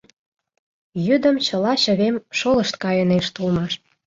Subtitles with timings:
[1.05, 3.73] Йӱдым чыла чывем шолышт кайынешт улмаш.